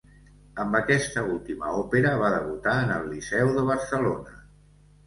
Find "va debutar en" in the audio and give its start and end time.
2.25-2.95